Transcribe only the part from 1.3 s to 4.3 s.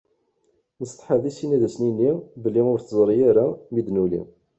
sin ad as-nini belli ur tezṛi ara mi d-nuli.